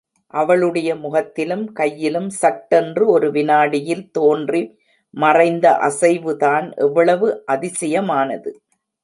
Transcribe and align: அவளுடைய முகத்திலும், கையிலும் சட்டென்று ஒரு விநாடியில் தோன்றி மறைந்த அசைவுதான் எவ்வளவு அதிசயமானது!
அவளுடைய 0.33 0.89
முகத்திலும், 0.95 1.65
கையிலும் 1.73 2.29
சட்டென்று 2.39 3.03
ஒரு 3.07 3.31
விநாடியில் 3.31 4.11
தோன்றி 4.11 4.63
மறைந்த 5.13 5.67
அசைவுதான் 5.81 6.67
எவ்வளவு 6.79 7.29
அதிசயமானது! 7.51 8.51